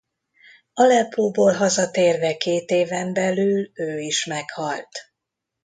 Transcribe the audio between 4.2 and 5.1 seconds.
meghalt.